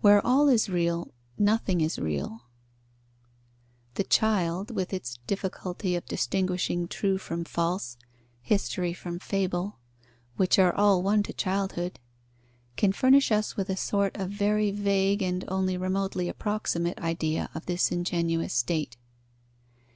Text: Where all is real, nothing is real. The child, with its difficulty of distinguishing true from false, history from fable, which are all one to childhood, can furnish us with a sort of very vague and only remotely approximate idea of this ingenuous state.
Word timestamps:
Where 0.00 0.20
all 0.26 0.48
is 0.48 0.68
real, 0.68 1.14
nothing 1.38 1.80
is 1.80 1.96
real. 1.96 2.40
The 3.94 4.02
child, 4.02 4.72
with 4.72 4.92
its 4.92 5.20
difficulty 5.28 5.94
of 5.94 6.04
distinguishing 6.06 6.88
true 6.88 7.18
from 7.18 7.44
false, 7.44 7.96
history 8.42 8.92
from 8.92 9.20
fable, 9.20 9.78
which 10.36 10.58
are 10.58 10.74
all 10.74 11.04
one 11.04 11.22
to 11.22 11.32
childhood, 11.32 12.00
can 12.76 12.90
furnish 12.90 13.30
us 13.30 13.56
with 13.56 13.70
a 13.70 13.76
sort 13.76 14.16
of 14.16 14.28
very 14.30 14.72
vague 14.72 15.22
and 15.22 15.44
only 15.46 15.76
remotely 15.76 16.28
approximate 16.28 16.98
idea 16.98 17.48
of 17.54 17.66
this 17.66 17.92
ingenuous 17.92 18.54
state. 18.54 18.96